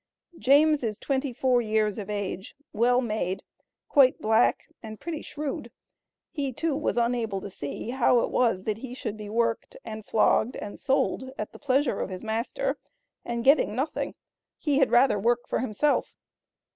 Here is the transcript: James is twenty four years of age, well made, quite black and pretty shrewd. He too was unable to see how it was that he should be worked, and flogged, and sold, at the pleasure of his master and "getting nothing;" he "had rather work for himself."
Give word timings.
James 0.39 0.83
is 0.83 0.97
twenty 0.97 1.31
four 1.31 1.61
years 1.61 1.99
of 1.99 2.09
age, 2.09 2.55
well 2.73 3.01
made, 3.01 3.43
quite 3.87 4.19
black 4.19 4.63
and 4.81 4.99
pretty 4.99 5.21
shrewd. 5.21 5.69
He 6.31 6.51
too 6.53 6.75
was 6.75 6.97
unable 6.97 7.39
to 7.39 7.51
see 7.51 7.91
how 7.91 8.21
it 8.21 8.31
was 8.31 8.63
that 8.63 8.79
he 8.79 8.95
should 8.95 9.15
be 9.15 9.29
worked, 9.29 9.77
and 9.85 10.03
flogged, 10.03 10.55
and 10.55 10.79
sold, 10.79 11.29
at 11.37 11.51
the 11.51 11.59
pleasure 11.59 11.99
of 11.99 12.09
his 12.09 12.23
master 12.23 12.79
and 13.23 13.43
"getting 13.43 13.75
nothing;" 13.75 14.15
he 14.57 14.79
"had 14.79 14.89
rather 14.89 15.19
work 15.19 15.47
for 15.47 15.59
himself." 15.59 16.15